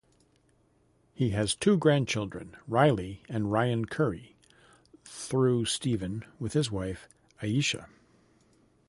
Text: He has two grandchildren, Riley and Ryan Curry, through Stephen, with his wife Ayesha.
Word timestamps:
He 1.13 1.29
has 1.29 1.53
two 1.53 1.77
grandchildren, 1.77 2.57
Riley 2.67 3.21
and 3.29 3.51
Ryan 3.51 3.85
Curry, 3.85 4.35
through 5.05 5.65
Stephen, 5.65 6.25
with 6.39 6.53
his 6.53 6.71
wife 6.71 7.07
Ayesha. 7.43 7.87